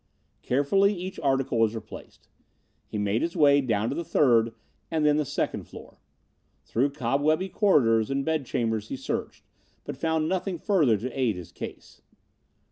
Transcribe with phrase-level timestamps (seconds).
[0.41, 2.27] Carefully each article was replaced.
[2.87, 4.55] He made his way down to the third
[4.89, 5.99] and then the second floor.
[6.63, 9.43] Through cobwebby corridors and bedchambers he searched,
[9.83, 12.01] but found nothing further to aid his case.